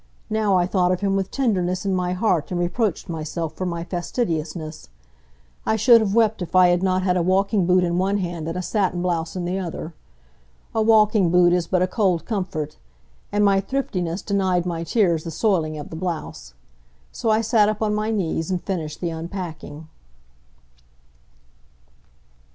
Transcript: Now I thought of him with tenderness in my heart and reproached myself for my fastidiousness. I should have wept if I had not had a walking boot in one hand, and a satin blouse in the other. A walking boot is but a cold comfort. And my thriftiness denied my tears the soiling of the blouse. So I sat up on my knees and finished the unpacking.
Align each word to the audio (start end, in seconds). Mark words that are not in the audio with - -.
Now 0.31 0.57
I 0.57 0.65
thought 0.65 0.91
of 0.91 1.01
him 1.01 1.15
with 1.15 1.29
tenderness 1.29 1.85
in 1.85 1.93
my 1.93 2.13
heart 2.13 2.49
and 2.49 2.59
reproached 2.59 3.07
myself 3.07 3.53
for 3.53 3.67
my 3.67 3.83
fastidiousness. 3.83 4.89
I 5.63 5.75
should 5.75 6.01
have 6.01 6.15
wept 6.15 6.41
if 6.41 6.55
I 6.55 6.69
had 6.69 6.81
not 6.81 7.03
had 7.03 7.17
a 7.17 7.21
walking 7.21 7.67
boot 7.67 7.83
in 7.83 7.99
one 7.99 8.17
hand, 8.17 8.47
and 8.47 8.57
a 8.57 8.63
satin 8.63 9.03
blouse 9.03 9.35
in 9.35 9.45
the 9.45 9.59
other. 9.59 9.93
A 10.73 10.81
walking 10.81 11.29
boot 11.29 11.53
is 11.53 11.67
but 11.67 11.83
a 11.83 11.87
cold 11.87 12.25
comfort. 12.25 12.77
And 13.31 13.45
my 13.45 13.61
thriftiness 13.61 14.23
denied 14.23 14.65
my 14.65 14.83
tears 14.83 15.23
the 15.23 15.29
soiling 15.29 15.77
of 15.77 15.91
the 15.91 15.95
blouse. 15.95 16.55
So 17.11 17.29
I 17.29 17.41
sat 17.41 17.69
up 17.69 17.83
on 17.83 17.93
my 17.93 18.09
knees 18.09 18.49
and 18.49 18.59
finished 18.63 19.01
the 19.01 19.11
unpacking. 19.11 19.87